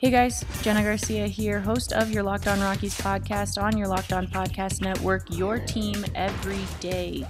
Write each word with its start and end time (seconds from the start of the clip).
Hey 0.00 0.10
guys, 0.10 0.46
Jenna 0.62 0.82
Garcia 0.82 1.26
here, 1.26 1.60
host 1.60 1.92
of 1.92 2.10
your 2.10 2.22
Locked 2.22 2.46
On 2.48 2.58
Rockies 2.58 2.98
podcast 2.98 3.62
on 3.62 3.76
your 3.76 3.86
Locked 3.86 4.14
On 4.14 4.26
Podcast 4.26 4.80
Network, 4.80 5.26
your 5.28 5.58
team 5.58 6.06
every 6.14 6.64
day. 6.80 7.26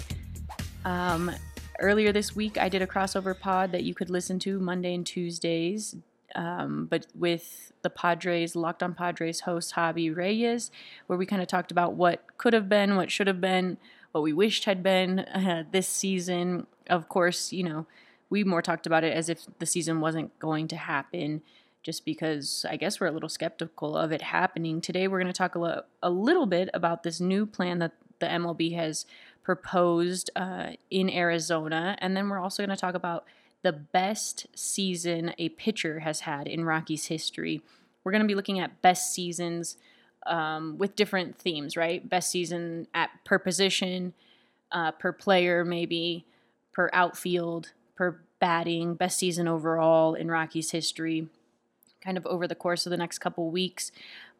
Um, 0.84 1.33
earlier 1.80 2.12
this 2.12 2.37
week, 2.37 2.59
I 2.59 2.69
did 2.69 2.80
a 2.80 2.87
crossover 2.87 3.37
pod 3.37 3.73
that 3.73 3.83
you 3.83 3.93
could 3.93 4.09
listen 4.09 4.38
to 4.38 4.61
Monday 4.61 4.95
and 4.95 5.05
Tuesdays, 5.05 5.96
um, 6.37 6.87
but 6.88 7.09
with 7.12 7.73
the 7.83 7.91
Padres, 7.91 8.55
Locked 8.55 8.84
On 8.84 8.95
Padres 8.95 9.41
host 9.41 9.75
Javi 9.75 10.16
Reyes, 10.16 10.71
where 11.09 11.18
we 11.18 11.27
kind 11.27 11.43
of 11.43 11.48
talked 11.48 11.73
about 11.73 11.95
what 11.95 12.23
could 12.39 12.52
have 12.52 12.68
been, 12.68 12.95
what 12.95 13.10
should 13.10 13.27
have 13.27 13.41
been, 13.41 13.79
what 14.12 14.23
we 14.23 14.32
wished 14.32 14.66
had 14.66 14.80
been 14.80 15.18
uh, 15.18 15.65
this 15.73 15.88
season. 15.88 16.68
Of 16.88 17.09
course, 17.09 17.52
you 17.52 17.65
know, 17.65 17.88
we 18.30 18.45
more 18.45 18.62
talked 18.62 18.87
about 18.87 19.02
it 19.02 19.12
as 19.12 19.29
if 19.29 19.41
the 19.59 19.66
season 19.66 20.01
wasn't 20.01 20.38
going 20.38 20.68
to 20.68 20.77
happen 20.77 21.43
just 21.83 22.05
because 22.05 22.66
I 22.69 22.77
guess 22.77 23.01
we're 23.01 23.07
a 23.07 23.12
little 23.12 23.29
skeptical 23.29 23.97
of 23.97 24.12
it 24.12 24.23
happening. 24.23 24.80
Today, 24.80 25.09
we're 25.09 25.21
going 25.21 25.33
to 25.33 25.37
talk 25.37 25.55
a, 25.55 25.59
lo- 25.59 25.83
a 26.02 26.11
little 26.11 26.47
bit 26.47 26.69
about 26.75 27.02
this 27.02 27.21
new 27.21 27.47
plan 27.47 27.79
that 27.79 27.93
the 28.19 28.27
MLB 28.27 28.75
has 28.75 29.07
proposed 29.43 30.30
uh, 30.37 30.73
in 30.91 31.09
Arizona. 31.09 31.97
And 31.98 32.16
then 32.16 32.29
we're 32.29 32.38
also 32.38 32.65
going 32.65 32.77
to 32.77 32.80
talk 32.80 32.95
about 32.95 33.24
the 33.62 33.73
best 33.73 34.47
season 34.55 35.33
a 35.38 35.48
pitcher 35.51 36.01
has 36.01 36.21
had 36.21 36.47
in 36.47 36.65
Rockies 36.65 37.07
history. 37.07 37.62
We're 38.05 38.12
going 38.12 38.23
to 38.23 38.29
be 38.29 38.35
looking 38.35 38.60
at 38.60 38.83
best 38.83 39.15
seasons 39.15 39.77
um, 40.27 40.77
with 40.79 40.97
different 40.97 41.38
themes, 41.38 41.77
right? 41.77 42.07
Best 42.07 42.30
season 42.30 42.87
at 42.95 43.10
per 43.24 43.38
position, 43.38 44.12
uh, 44.71 44.93
per 44.93 45.13
player, 45.13 45.65
maybe 45.65 46.26
per 46.73 46.91
outfield, 46.93 47.73
per 47.97 48.21
batting, 48.38 48.95
best 48.95 49.19
season 49.19 49.49
overall 49.49 50.15
in 50.15 50.30
Rockies 50.30 50.71
history 50.71 51.29
kind 52.01 52.16
of 52.16 52.26
over 52.26 52.46
the 52.46 52.54
course 52.54 52.87
of 52.87 52.90
the 52.90 52.96
next 52.96 53.18
couple 53.18 53.51
weeks. 53.51 53.93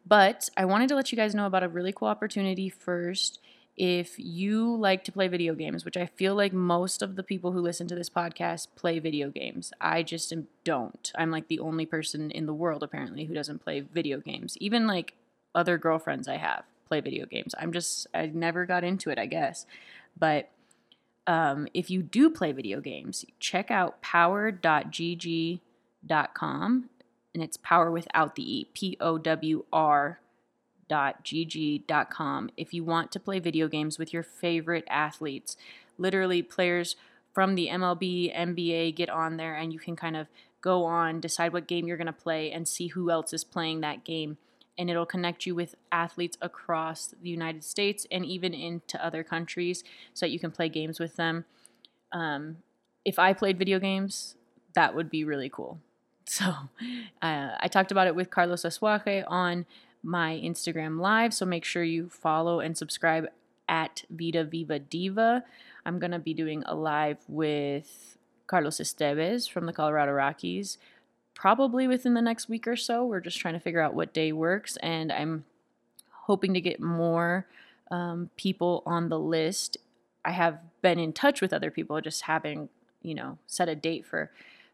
But 0.05 0.49
I 0.57 0.65
wanted 0.65 0.89
to 0.89 0.95
let 0.95 1.11
you 1.11 1.15
guys 1.15 1.35
know 1.35 1.45
about 1.45 1.63
a 1.63 1.67
really 1.67 1.93
cool 1.93 2.07
opportunity 2.07 2.69
first. 2.69 3.39
If 3.77 4.15
you 4.17 4.75
like 4.75 5.03
to 5.05 5.11
play 5.11 5.27
video 5.27 5.55
games, 5.55 5.85
which 5.85 5.97
I 5.97 6.05
feel 6.05 6.35
like 6.35 6.53
most 6.53 7.01
of 7.01 7.15
the 7.15 7.23
people 7.23 7.51
who 7.51 7.61
listen 7.61 7.87
to 7.87 7.95
this 7.95 8.09
podcast 8.09 8.67
play 8.75 8.99
video 8.99 9.29
games, 9.29 9.71
I 9.79 10.03
just 10.03 10.33
don't. 10.63 11.11
I'm 11.15 11.31
like 11.31 11.47
the 11.47 11.59
only 11.59 11.85
person 11.85 12.31
in 12.31 12.45
the 12.45 12.53
world 12.53 12.83
apparently 12.83 13.25
who 13.25 13.33
doesn't 13.33 13.63
play 13.63 13.79
video 13.79 14.19
games. 14.19 14.57
Even 14.59 14.87
like 14.87 15.13
other 15.55 15.77
girlfriends 15.77 16.27
I 16.27 16.37
have 16.37 16.63
play 16.87 16.99
video 16.99 17.25
games. 17.25 17.55
I'm 17.57 17.71
just, 17.71 18.07
I 18.13 18.25
never 18.27 18.65
got 18.65 18.83
into 18.83 19.09
it, 19.09 19.17
I 19.17 19.25
guess. 19.25 19.65
But 20.19 20.49
um, 21.25 21.69
if 21.73 21.89
you 21.89 22.03
do 22.03 22.29
play 22.29 22.51
video 22.51 22.81
games, 22.81 23.23
check 23.39 23.71
out 23.71 24.01
power.gg.com 24.01 24.49
and 27.33 27.43
it's 27.43 27.57
power 27.57 27.91
without 27.91 28.35
the 28.35 28.59
E, 28.59 28.67
P 28.73 28.97
O 28.99 29.17
W 29.17 29.65
R 29.71 30.19
dot 30.89 31.23
gg 31.23 31.87
dot 31.87 32.09
com. 32.09 32.49
If 32.57 32.73
you 32.73 32.83
want 32.83 33.11
to 33.13 33.19
play 33.19 33.39
video 33.39 33.67
games 33.67 33.97
with 33.97 34.11
your 34.11 34.23
favorite 34.23 34.85
athletes, 34.89 35.55
literally 35.97 36.41
players 36.41 36.95
from 37.33 37.55
the 37.55 37.69
MLB, 37.69 38.35
NBA 38.35 38.95
get 38.95 39.09
on 39.09 39.37
there 39.37 39.55
and 39.55 39.71
you 39.71 39.79
can 39.79 39.95
kind 39.95 40.17
of 40.17 40.27
go 40.61 40.83
on, 40.83 41.19
decide 41.19 41.53
what 41.53 41.67
game 41.67 41.87
you're 41.87 41.97
going 41.97 42.07
to 42.07 42.13
play, 42.13 42.51
and 42.51 42.67
see 42.67 42.87
who 42.87 43.09
else 43.09 43.33
is 43.33 43.43
playing 43.43 43.81
that 43.81 44.03
game. 44.03 44.37
And 44.77 44.89
it'll 44.89 45.05
connect 45.05 45.45
you 45.45 45.55
with 45.55 45.75
athletes 45.91 46.37
across 46.41 47.13
the 47.21 47.29
United 47.29 47.63
States 47.63 48.05
and 48.11 48.25
even 48.25 48.53
into 48.53 49.03
other 49.03 49.23
countries 49.23 49.83
so 50.13 50.25
that 50.25 50.31
you 50.31 50.39
can 50.39 50.51
play 50.51 50.69
games 50.69 50.99
with 50.99 51.15
them. 51.15 51.45
Um, 52.11 52.57
if 53.05 53.17
I 53.17 53.33
played 53.33 53.57
video 53.57 53.79
games, 53.79 54.35
that 54.75 54.95
would 54.95 55.09
be 55.09 55.23
really 55.23 55.49
cool. 55.49 55.79
So 56.31 56.45
uh, 57.21 57.49
I 57.59 57.67
talked 57.69 57.91
about 57.91 58.07
it 58.07 58.15
with 58.15 58.29
Carlos 58.29 58.63
Asuaje 58.63 59.25
on 59.27 59.65
my 60.01 60.39
Instagram 60.41 61.01
live. 61.01 61.33
So 61.33 61.45
make 61.45 61.65
sure 61.65 61.83
you 61.83 62.07
follow 62.07 62.61
and 62.61 62.77
subscribe 62.77 63.27
at 63.67 64.03
Vida 64.09 64.45
Viva 64.45 64.79
Diva. 64.79 65.43
I'm 65.85 65.99
going 65.99 66.11
to 66.11 66.19
be 66.19 66.33
doing 66.33 66.63
a 66.65 66.73
live 66.73 67.17
with 67.27 68.17
Carlos 68.47 68.77
Estevez 68.77 69.49
from 69.49 69.65
the 69.65 69.73
Colorado 69.73 70.13
Rockies 70.13 70.77
probably 71.33 71.87
within 71.87 72.13
the 72.13 72.21
next 72.21 72.47
week 72.47 72.65
or 72.65 72.77
so. 72.77 73.05
We're 73.05 73.19
just 73.19 73.39
trying 73.39 73.55
to 73.55 73.59
figure 73.59 73.81
out 73.81 73.93
what 73.93 74.13
day 74.13 74.31
works, 74.31 74.77
and 74.77 75.11
I'm 75.11 75.43
hoping 76.11 76.53
to 76.53 76.61
get 76.61 76.79
more 76.79 77.45
um, 77.89 78.29
people 78.37 78.83
on 78.85 79.09
the 79.09 79.19
list. 79.19 79.77
I 80.23 80.31
have 80.31 80.59
been 80.81 80.99
in 80.99 81.13
touch 81.13 81.41
with 81.41 81.51
other 81.51 81.71
people, 81.71 81.99
just 81.99 82.23
having, 82.23 82.69
you 83.01 83.15
know, 83.15 83.37
set 83.47 83.69
a 83.69 83.75
date 83.75 84.05
for 84.05 84.31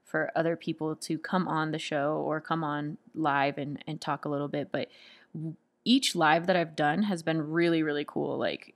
for 0.07 0.31
other 0.35 0.55
people 0.55 0.95
to 0.95 1.19
come 1.19 1.47
on 1.47 1.71
the 1.71 1.77
show 1.77 2.23
or 2.25 2.39
come 2.39 2.63
on 2.63 2.97
live 3.13 3.57
and, 3.57 3.83
and 3.85 3.99
talk 3.99 4.23
a 4.25 4.29
little 4.29 4.47
bit. 4.47 4.71
But 4.71 4.87
each 5.83 6.15
live 6.15 6.47
that 6.47 6.55
I've 6.55 6.75
done 6.75 7.03
has 7.03 7.21
been 7.21 7.51
really, 7.51 7.83
really 7.83 8.05
cool. 8.07 8.37
Like 8.37 8.73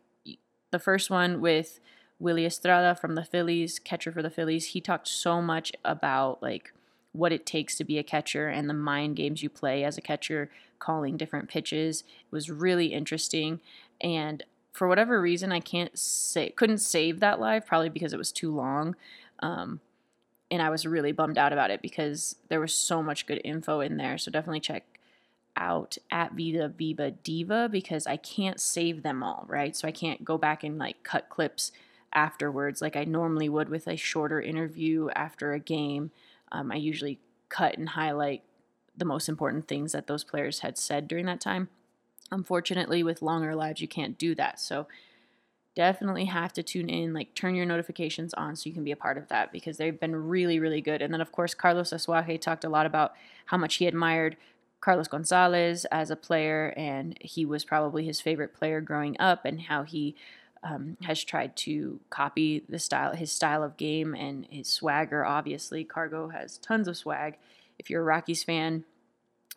the 0.72 0.80
first 0.80 1.10
one 1.10 1.42
with 1.42 1.80
Willie 2.20 2.46
Estrada 2.46 2.96
from 2.96 3.16
the 3.16 3.24
Phillies, 3.24 3.80
catcher 3.80 4.12
for 4.12 4.22
the 4.22 4.30
Phillies, 4.30 4.68
he 4.68 4.82
talked 4.82 5.08
so 5.08 5.42
much 5.42 5.72
about 5.84 6.44
like 6.44 6.74
what 7.14 7.32
it 7.32 7.46
takes 7.46 7.76
to 7.78 7.84
be 7.84 7.98
a 7.98 8.04
catcher 8.04 8.48
and 8.48 8.70
the 8.70 8.74
mind 8.74 9.16
games 9.16 9.42
you 9.42 9.50
play 9.50 9.84
as 9.84 9.98
a 9.98 10.02
catcher, 10.02 10.50
calling 10.80 11.18
different 11.18 11.50
pitches. 11.50 12.02
It 12.02 12.32
was 12.32 12.50
really 12.50 12.88
interesting. 12.88 13.60
And 14.00 14.44
for 14.74 14.88
whatever 14.88 15.22
reason, 15.22 15.52
I 15.52 15.60
can't 15.60 15.98
say, 15.98 16.50
couldn't 16.50 16.78
save 16.80 17.20
that 17.20 17.40
live, 17.40 17.66
probably 17.66 17.90
because 17.90 18.14
it 18.14 18.18
was 18.18 18.32
too 18.32 18.54
long. 18.54 18.96
Um, 19.40 19.82
and 20.52 20.62
I 20.62 20.70
was 20.70 20.86
really 20.86 21.14
bummed 21.14 21.38
out 21.38 21.54
about 21.54 21.72
it 21.72 21.82
because 21.82 22.36
there 22.50 22.60
was 22.60 22.74
so 22.74 23.02
much 23.02 23.26
good 23.26 23.42
info 23.44 23.80
in 23.80 23.96
there. 23.98 24.18
So 24.18 24.30
definitely 24.30 24.60
check 24.60 24.84
out 25.56 25.98
at 26.12 26.34
Vida 26.34 26.68
Viva 26.68 27.12
Diva 27.12 27.70
because 27.72 28.06
I 28.06 28.18
can't 28.18 28.60
save 28.60 29.02
them 29.02 29.24
all, 29.24 29.46
right? 29.48 29.76
So 29.76 29.88
I 29.88 29.92
can't 29.92 30.26
go 30.26 30.38
back 30.38 30.64
and 30.64 30.78
like 30.78 31.04
cut 31.04 31.30
clips 31.30 31.72
afterwards 32.14 32.82
like 32.82 32.98
I 32.98 33.06
normally 33.06 33.48
would 33.48 33.70
with 33.70 33.88
a 33.88 33.96
shorter 33.96 34.42
interview 34.42 35.10
after 35.16 35.54
a 35.54 35.60
game. 35.60 36.12
Um, 36.52 36.72
I 36.72 36.76
usually 36.76 37.20
cut 37.48 37.78
and 37.78 37.90
highlight 37.90 38.44
the 38.96 39.06
most 39.06 39.30
important 39.30 39.70
things 39.70 39.94
that 39.94 40.08
those 40.08 40.26
players 40.26 40.60
had 40.60 40.78
said 40.78 41.08
during 41.08 41.26
that 41.26 41.40
time. 41.40 41.70
Unfortunately, 42.30 43.04
with 43.04 43.22
longer 43.22 43.56
lives, 43.56 43.82
you 43.82 43.88
can't 43.88 44.18
do 44.18 44.36
that. 44.36 44.60
So 44.60 44.88
definitely 45.76 46.26
have 46.26 46.54
to 46.54 46.64
tune 46.64 46.90
in, 46.90 47.14
like 47.14 47.34
turn 47.34 47.56
your 47.56 47.66
notifications 47.66 48.34
on 48.34 48.56
so 48.56 48.68
you 48.68 48.74
can 48.74 48.84
be 48.84 48.92
a 48.92 48.98
part 48.98 49.18
of 49.18 49.28
that 49.30 49.52
because 49.52 49.78
they've 49.78 50.00
been 50.00 50.16
really, 50.16 50.60
really 50.60 50.82
good. 50.82 51.02
And 51.02 51.14
then, 51.14 51.22
of 51.22 51.32
course, 51.32 51.54
Carlos 51.54 51.92
Asuaje 51.92 52.40
talked 52.40 52.64
a 52.64 52.70
lot 52.70 52.86
about 52.86 53.14
how 53.46 53.58
much 53.58 53.76
he 53.76 53.88
admired 53.88 54.38
Carlos 54.82 55.08
Gonzalez 55.08 55.86
as 55.86 56.10
a 56.10 56.16
player, 56.16 56.74
and 56.76 57.18
he 57.22 57.46
was 57.46 57.64
probably 57.64 58.06
his 58.06 58.20
favorite 58.20 58.54
player 58.54 58.82
growing 58.82 59.16
up, 59.20 59.46
and 59.46 59.62
how 59.62 59.84
he 59.84 60.16
um, 60.64 60.98
has 61.04 61.24
tried 61.24 61.56
to 61.58 62.00
copy 62.10 62.64
the 62.68 62.80
style, 62.80 63.16
his 63.16 63.32
style 63.32 63.64
of 63.64 63.78
game, 63.78 64.16
and 64.16 64.48
his 64.50 64.68
swagger. 64.68 65.24
Obviously, 65.24 65.84
Cargo 65.84 66.30
has 66.30 66.58
tons 66.58 66.88
of 66.88 66.98
swag. 66.98 67.38
If 67.78 67.90
you're 67.90 68.02
a 68.02 68.06
Rockies 68.06 68.44
fan, 68.44 68.86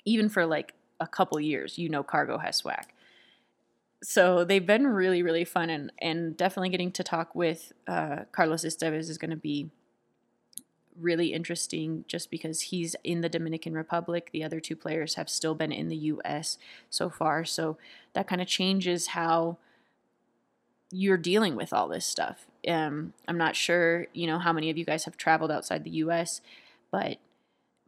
even 0.05 0.29
for 0.29 0.45
like 0.45 0.75
a 1.01 1.07
couple 1.07 1.41
years, 1.41 1.79
you 1.79 1.89
know 1.89 2.03
Cargo 2.03 2.39
has 2.39 2.57
swag 2.57 2.87
so 4.05 4.45
they've 4.45 4.67
been 4.67 4.87
really 4.87 5.23
really 5.23 5.45
fun 5.45 5.71
and 5.71 5.91
and 5.99 6.37
definitely 6.37 6.69
getting 6.69 6.93
to 6.93 7.03
talk 7.03 7.35
with 7.35 7.73
uh, 7.89 8.25
Carlos 8.33 8.65
Estevez 8.65 9.09
is 9.09 9.19
going 9.19 9.31
to 9.31 9.37
be 9.37 9.71
really 11.01 11.33
interesting 11.33 12.05
just 12.07 12.31
because 12.31 12.61
he's 12.61 12.95
in 13.03 13.21
the 13.21 13.29
Dominican 13.29 13.75
Republic. 13.75 14.31
The 14.33 14.45
other 14.45 14.61
two 14.61 14.77
players 14.77 15.15
have 15.15 15.29
still 15.29 15.55
been 15.55 15.73
in 15.73 15.89
the 15.89 15.97
U.S. 15.97 16.59
so 16.91 17.11
far, 17.11 17.45
so 17.45 17.79
that 18.13 18.29
kind 18.29 18.41
of 18.41 18.47
changes 18.47 19.09
how 19.09 19.57
you're 20.93 21.17
dealing 21.17 21.57
with 21.57 21.73
all 21.73 21.89
this 21.89 22.07
stuff. 22.07 22.47
Um, 22.69 23.13
I'm 23.27 23.39
not 23.39 23.57
sure, 23.57 24.07
you 24.13 24.27
know, 24.27 24.39
how 24.39 24.53
many 24.53 24.71
of 24.71 24.79
you 24.79 24.85
guys 24.85 25.05
have 25.05 25.17
traveled 25.17 25.51
outside 25.51 25.83
the 25.83 25.91
U.S., 25.91 26.41
but 26.93 27.19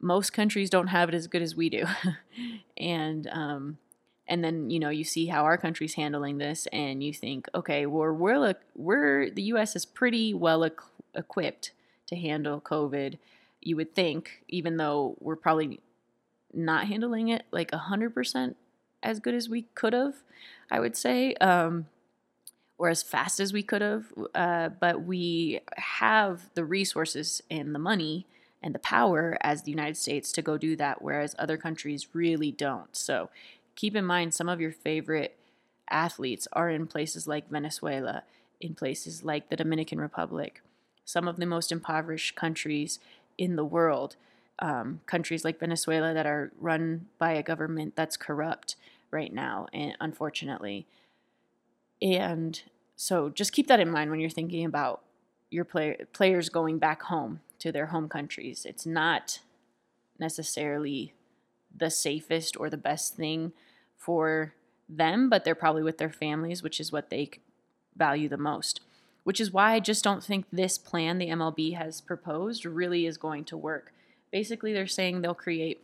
most 0.01 0.33
countries 0.33 0.69
don't 0.69 0.89
have 0.89 1.09
it 1.09 1.15
as 1.15 1.29
good 1.29 1.43
as 1.43 1.55
we 1.55 1.69
do, 1.71 1.85
and 2.77 3.29
um, 3.31 3.79
and 4.28 4.43
then 4.43 4.70
you 4.70 4.78
know 4.78 4.90
you 4.90 5.05
see 5.05 5.26
how 5.26 5.44
our 5.44 5.56
country's 5.56 5.94
handling 5.94 6.38
this 6.38 6.67
and 6.73 7.02
you 7.02 7.12
think 7.12 7.49
okay 7.55 7.87
well 7.87 8.12
we're 8.12 8.55
we're 8.75 9.31
the 9.31 9.43
US 9.43 9.76
is 9.76 9.84
pretty 9.84 10.34
well 10.34 10.69
equipped 11.14 11.73
to 12.06 12.17
handle 12.17 12.61
covid. 12.61 13.19
You 13.61 13.76
would 13.76 13.94
think 13.94 14.44
even 14.49 14.76
though 14.76 15.17
we're 15.20 15.37
probably 15.37 15.81
not 16.52 16.87
handling 16.87 17.28
it 17.28 17.44
like 17.50 17.70
100% 17.70 18.55
as 19.02 19.20
good 19.20 19.34
as 19.34 19.49
we 19.49 19.62
could 19.75 19.93
have 19.93 20.14
i 20.70 20.81
would 20.81 20.96
say 20.96 21.34
um, 21.34 21.87
or 22.78 22.88
as 22.88 23.02
fast 23.02 23.40
as 23.40 23.52
we 23.52 23.62
could 23.62 23.82
have 23.82 24.06
uh, 24.34 24.69
but 24.81 25.02
we 25.02 25.61
have 25.76 26.49
the 26.55 26.64
resources 26.64 27.43
and 27.50 27.75
the 27.75 27.78
money 27.78 28.26
and 28.62 28.75
the 28.75 28.81
power 28.81 29.37
as 29.43 29.62
the 29.62 29.70
united 29.70 29.96
states 29.96 30.32
to 30.32 30.43
go 30.43 30.56
do 30.56 30.75
that 30.76 31.02
whereas 31.02 31.34
other 31.38 31.56
countries 31.56 32.08
really 32.14 32.50
don't. 32.50 32.96
So 32.96 33.31
keep 33.76 33.94
in 33.96 34.05
mind 34.05 34.34
some 34.34 34.49
of 34.49 34.61
your 34.61 34.73
favorite 34.73 35.38
athletes 35.90 36.49
are 36.52 36.70
in 36.70 36.87
places 36.88 37.28
like 37.28 37.49
Venezuela, 37.50 38.25
in 38.61 38.75
places 38.75 39.25
like 39.25 39.50
the 39.50 39.56
Dominican 39.56 40.00
Republic, 40.00 40.62
some 41.05 41.28
of 41.28 41.37
the 41.37 41.46
most 41.46 41.70
impoverished 41.73 42.34
countries 42.34 42.99
in 43.38 43.56
the 43.56 43.64
world. 43.64 44.17
um, 44.58 45.00
countries 45.06 45.44
like 45.44 45.61
Venezuela 45.61 46.14
that 46.14 46.26
are 46.26 46.50
run 46.58 47.06
by 47.19 47.32
a 47.32 47.43
government 47.43 47.94
that's 47.94 48.17
corrupt 48.17 48.76
right 49.11 49.32
now, 49.32 49.67
and 49.73 49.96
unfortunately. 50.00 50.87
And 52.00 52.61
so 52.96 53.28
just 53.28 53.52
keep 53.52 53.67
that 53.69 53.81
in 53.81 53.90
mind 53.90 54.11
when 54.11 54.20
you're 54.20 54.31
thinking 54.31 54.64
about 54.64 55.02
your 55.50 55.64
play- 55.64 55.99
players 56.12 56.49
going 56.49 56.78
back 56.78 57.02
home 57.02 57.40
to 57.58 57.73
their 57.73 57.87
home 57.87 58.08
countries. 58.08 58.64
It's 58.64 58.87
not 58.87 59.40
necessarily 60.19 61.12
the 61.75 61.90
safest 61.90 62.56
or 62.58 62.70
the 62.70 62.76
best 62.76 63.17
thing 63.17 63.52
for 63.97 64.55
them, 64.89 65.29
but 65.29 65.45
they're 65.45 65.55
probably 65.55 65.83
with 65.83 65.99
their 65.99 66.13
families, 66.13 66.63
which 66.63 66.81
is 66.81 66.93
what 66.93 67.11
they 67.11 67.31
value 67.97 68.29
the 68.29 68.37
most. 68.37 68.81
Which 69.25 69.41
is 69.41 69.53
why 69.53 69.73
I 69.73 69.81
just 69.81 70.05
don't 70.05 70.23
think 70.23 70.47
this 70.53 70.79
plan 70.79 71.19
the 71.19 71.29
MLB 71.29 71.75
has 71.77 72.01
proposed 72.01 72.65
really 72.65 73.07
is 73.07 73.19
going 73.19 73.45
to 73.47 73.57
work. 73.57 73.93
Basically, 74.31 74.73
they're 74.73 74.87
saying 74.87 75.21
they'll 75.21 75.35
create 75.35 75.83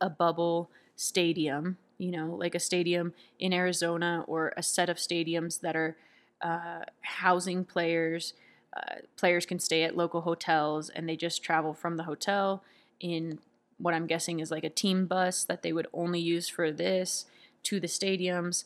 a 0.00 0.08
bubble 0.08 0.70
stadium, 0.96 1.76
you 1.98 2.10
know, 2.10 2.34
like 2.34 2.54
a 2.54 2.60
stadium 2.60 3.12
in 3.38 3.52
Arizona 3.52 4.24
or 4.26 4.54
a 4.56 4.62
set 4.62 4.88
of 4.88 4.96
stadiums 4.96 5.60
that 5.60 5.76
are 5.76 5.96
uh, 6.40 6.80
housing 7.02 7.64
players. 7.64 8.34
Uh, 8.74 8.96
players 9.16 9.44
can 9.44 9.58
stay 9.58 9.82
at 9.82 9.96
local 9.96 10.22
hotels 10.22 10.88
and 10.88 11.08
they 11.08 11.16
just 11.16 11.42
travel 11.42 11.74
from 11.74 11.96
the 11.96 12.04
hotel 12.04 12.62
in 13.00 13.38
what 13.82 13.94
I'm 13.94 14.06
guessing 14.06 14.38
is 14.40 14.50
like 14.50 14.64
a 14.64 14.70
team 14.70 15.06
bus 15.06 15.44
that 15.44 15.62
they 15.62 15.72
would 15.72 15.88
only 15.92 16.20
use 16.20 16.48
for 16.48 16.70
this 16.70 17.26
to 17.64 17.80
the 17.80 17.88
stadiums. 17.88 18.64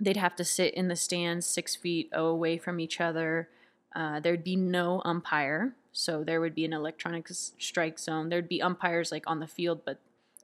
They'd 0.00 0.16
have 0.16 0.36
to 0.36 0.44
sit 0.44 0.72
in 0.74 0.88
the 0.88 0.96
stands 0.96 1.46
six 1.46 1.74
feet 1.74 2.08
away 2.12 2.56
from 2.56 2.78
each 2.78 3.00
other. 3.00 3.48
Uh, 3.94 4.20
there'd 4.20 4.44
be 4.44 4.56
no 4.56 5.02
umpire, 5.04 5.74
so 5.92 6.22
there 6.22 6.40
would 6.40 6.54
be 6.54 6.64
an 6.64 6.72
electronic 6.72 7.28
strike 7.58 7.98
zone. 7.98 8.28
There'd 8.28 8.48
be 8.48 8.62
umpires 8.62 9.10
like 9.10 9.24
on 9.26 9.40
the 9.40 9.46
field, 9.48 9.80
but 9.84 9.98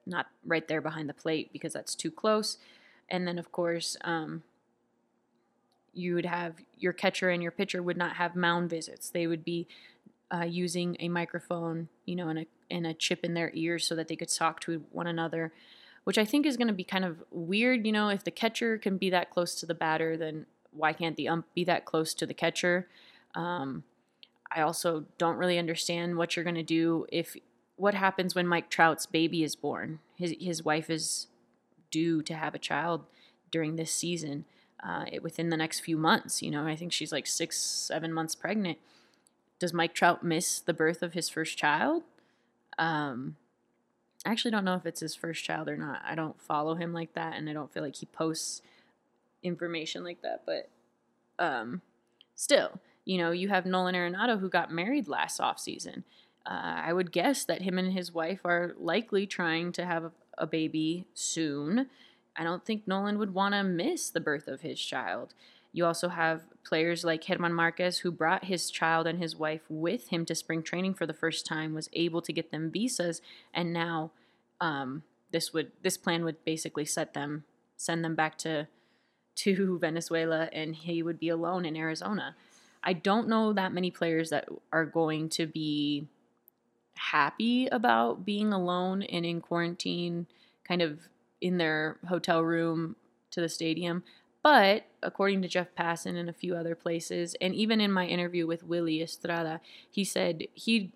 not 0.04 0.26
right 0.44 0.66
there 0.66 0.80
behind 0.80 1.08
the 1.08 1.14
plate 1.14 1.52
because 1.52 1.72
that's 1.72 1.94
too 1.94 2.10
close. 2.10 2.58
And 3.08 3.26
then, 3.26 3.38
of 3.38 3.52
course, 3.52 3.96
um, 4.02 4.42
you 5.92 6.14
would 6.14 6.26
have 6.26 6.54
your 6.78 6.92
catcher 6.92 7.30
and 7.30 7.42
your 7.42 7.52
pitcher 7.52 7.82
would 7.82 7.96
not 7.96 8.16
have 8.16 8.34
mound 8.34 8.70
visits. 8.70 9.10
They 9.10 9.26
would 9.26 9.44
be 9.44 9.66
uh, 10.32 10.44
using 10.44 10.96
a 11.00 11.08
microphone, 11.08 11.88
you 12.04 12.16
know, 12.16 12.28
and 12.28 12.40
a 12.40 12.46
and 12.70 12.86
a 12.86 12.94
chip 12.94 13.24
in 13.24 13.34
their 13.34 13.50
ears 13.54 13.86
so 13.86 13.96
that 13.96 14.08
they 14.08 14.16
could 14.16 14.28
talk 14.28 14.60
to 14.60 14.84
one 14.92 15.06
another, 15.06 15.52
which 16.04 16.18
I 16.18 16.24
think 16.24 16.46
is 16.46 16.56
going 16.56 16.68
to 16.68 16.74
be 16.74 16.84
kind 16.84 17.04
of 17.04 17.22
weird. 17.30 17.84
You 17.84 17.92
know, 17.92 18.08
if 18.08 18.24
the 18.24 18.30
catcher 18.30 18.78
can 18.78 18.96
be 18.96 19.10
that 19.10 19.30
close 19.30 19.54
to 19.56 19.66
the 19.66 19.74
batter, 19.74 20.16
then 20.16 20.46
why 20.72 20.92
can't 20.92 21.16
the 21.16 21.28
ump 21.28 21.46
be 21.54 21.64
that 21.64 21.84
close 21.84 22.14
to 22.14 22.26
the 22.26 22.34
catcher? 22.34 22.88
Um, 23.34 23.84
I 24.52 24.60
also 24.60 25.06
don't 25.18 25.36
really 25.36 25.58
understand 25.58 26.16
what 26.16 26.34
you're 26.36 26.44
going 26.44 26.54
to 26.56 26.62
do 26.62 27.06
if 27.10 27.36
what 27.76 27.94
happens 27.94 28.34
when 28.34 28.46
Mike 28.46 28.70
Trout's 28.70 29.06
baby 29.06 29.42
is 29.42 29.56
born. 29.56 29.98
His 30.16 30.34
his 30.40 30.64
wife 30.64 30.90
is 30.90 31.26
due 31.90 32.22
to 32.22 32.34
have 32.34 32.54
a 32.54 32.58
child 32.58 33.04
during 33.50 33.76
this 33.76 33.92
season. 33.92 34.44
Uh, 34.82 35.04
within 35.20 35.50
the 35.50 35.58
next 35.58 35.80
few 35.80 35.98
months, 35.98 36.40
you 36.40 36.50
know, 36.50 36.66
I 36.66 36.74
think 36.74 36.90
she's 36.90 37.12
like 37.12 37.26
six, 37.26 37.58
seven 37.58 38.14
months 38.14 38.34
pregnant 38.34 38.78
does 39.60 39.72
Mike 39.72 39.94
Trout 39.94 40.24
miss 40.24 40.58
the 40.58 40.74
birth 40.74 41.02
of 41.02 41.12
his 41.12 41.28
first 41.28 41.56
child? 41.56 42.02
Um, 42.78 43.36
I 44.26 44.30
actually 44.30 44.50
don't 44.50 44.64
know 44.64 44.74
if 44.74 44.86
it's 44.86 45.00
his 45.00 45.14
first 45.14 45.44
child 45.44 45.68
or 45.68 45.76
not. 45.76 46.02
I 46.04 46.14
don't 46.14 46.40
follow 46.40 46.74
him 46.74 46.92
like 46.92 47.14
that, 47.14 47.36
and 47.36 47.48
I 47.48 47.52
don't 47.52 47.72
feel 47.72 47.82
like 47.82 47.96
he 47.96 48.06
posts 48.06 48.62
information 49.42 50.02
like 50.02 50.22
that. 50.22 50.42
But 50.44 50.68
um, 51.38 51.82
still, 52.34 52.80
you 53.04 53.18
know, 53.18 53.30
you 53.30 53.48
have 53.48 53.66
Nolan 53.66 53.94
Arenado 53.94 54.40
who 54.40 54.48
got 54.48 54.72
married 54.72 55.08
last 55.08 55.40
off 55.40 55.58
season. 55.58 56.04
Uh, 56.44 56.80
I 56.84 56.92
would 56.92 57.12
guess 57.12 57.44
that 57.44 57.62
him 57.62 57.78
and 57.78 57.92
his 57.92 58.12
wife 58.12 58.40
are 58.44 58.74
likely 58.78 59.26
trying 59.26 59.72
to 59.72 59.84
have 59.84 60.04
a, 60.04 60.12
a 60.38 60.46
baby 60.46 61.06
soon. 61.12 61.88
I 62.34 62.44
don't 62.44 62.64
think 62.64 62.88
Nolan 62.88 63.18
would 63.18 63.34
want 63.34 63.54
to 63.54 63.62
miss 63.62 64.08
the 64.08 64.20
birth 64.20 64.48
of 64.48 64.62
his 64.62 64.80
child. 64.80 65.34
You 65.72 65.86
also 65.86 66.08
have 66.08 66.42
players 66.64 67.04
like 67.04 67.22
German 67.22 67.52
Marquez, 67.52 67.98
who 67.98 68.10
brought 68.10 68.44
his 68.44 68.70
child 68.70 69.06
and 69.06 69.20
his 69.20 69.36
wife 69.36 69.62
with 69.68 70.08
him 70.08 70.24
to 70.26 70.34
spring 70.34 70.62
training 70.62 70.94
for 70.94 71.06
the 71.06 71.14
first 71.14 71.46
time, 71.46 71.74
was 71.74 71.88
able 71.92 72.22
to 72.22 72.32
get 72.32 72.50
them 72.50 72.70
visas, 72.70 73.22
and 73.54 73.72
now 73.72 74.10
um, 74.60 75.04
this 75.30 75.52
would 75.52 75.72
this 75.82 75.96
plan 75.96 76.24
would 76.24 76.44
basically 76.44 76.84
set 76.84 77.14
them 77.14 77.44
send 77.80 78.04
them 78.04 78.14
back 78.14 78.36
to 78.38 78.68
to 79.36 79.78
Venezuela, 79.80 80.48
and 80.52 80.76
he 80.76 81.02
would 81.02 81.18
be 81.18 81.30
alone 81.30 81.64
in 81.64 81.76
Arizona. 81.76 82.36
I 82.82 82.92
don't 82.92 83.28
know 83.28 83.52
that 83.52 83.72
many 83.72 83.90
players 83.90 84.30
that 84.30 84.48
are 84.72 84.84
going 84.84 85.28
to 85.30 85.46
be 85.46 86.06
happy 86.94 87.66
about 87.66 88.24
being 88.24 88.52
alone 88.52 89.02
and 89.02 89.24
in 89.24 89.40
quarantine, 89.40 90.26
kind 90.66 90.82
of 90.82 91.00
in 91.40 91.58
their 91.58 91.98
hotel 92.08 92.42
room 92.42 92.96
to 93.30 93.40
the 93.40 93.48
stadium. 93.48 94.02
But 94.42 94.86
according 95.02 95.42
to 95.42 95.48
Jeff 95.48 95.74
Passan 95.78 96.16
and 96.16 96.28
a 96.28 96.34
few 96.34 96.54
other 96.54 96.74
places, 96.74 97.36
and 97.40 97.54
even 97.54 97.80
in 97.80 97.92
my 97.92 98.06
interview 98.06 98.46
with 98.46 98.62
Willie 98.62 99.02
Estrada, 99.02 99.60
he 99.90 100.02
said 100.04 100.46
he, 100.54 100.92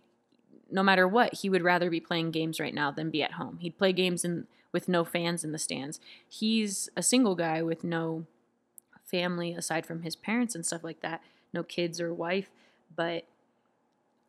no 0.70 0.82
matter 0.82 1.06
what, 1.06 1.35
he 1.35 1.50
would 1.50 1.62
rather 1.62 1.91
be 1.91 2.00
playing 2.00 2.31
games 2.31 2.58
right 2.58 2.75
now 2.75 2.91
than 2.91 3.11
be 3.11 3.23
at 3.23 3.32
home. 3.32 3.58
He'd 3.61 3.79
play 3.79 3.93
games 3.93 4.25
in 4.25 4.46
with 4.73 4.88
no 4.88 5.05
fans 5.05 5.44
in 5.44 5.52
the 5.52 5.58
stands. 5.58 6.00
He's 6.29 6.88
a 6.96 7.02
single 7.02 7.37
guy 7.37 7.62
with 7.62 7.85
no 7.85 8.26
family 9.05 9.52
aside 9.52 9.87
from 9.87 10.02
his 10.02 10.17
parents 10.17 10.56
and 10.56 10.67
stuff 10.67 10.82
like 10.82 11.00
that, 11.00 11.23
no 11.52 11.62
kids 11.62 12.00
or 12.00 12.12
wife. 12.12 12.50
But 12.94 13.25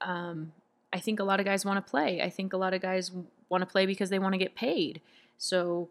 um, 0.02 0.52
I 0.94 1.00
think 1.00 1.20
a 1.20 1.24
lot 1.24 1.40
of 1.40 1.48
guys 1.48 1.66
want 1.66 1.84
to 1.84 1.90
play. 1.90 2.22
I 2.22 2.30
think 2.30 2.54
a 2.54 2.58
lot 2.58 2.76
of 2.76 2.82
guys 2.82 3.12
want 3.50 3.64
to 3.64 3.66
play 3.66 3.88
because 3.88 4.12
they 4.12 4.20
want 4.20 4.34
to 4.34 4.38
get 4.38 4.56
paid. 4.56 5.02
So 5.38 5.90